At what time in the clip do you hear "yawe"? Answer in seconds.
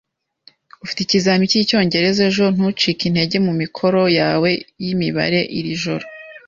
4.19-4.49